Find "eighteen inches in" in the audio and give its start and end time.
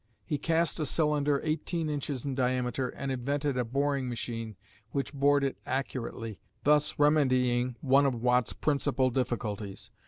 1.43-2.33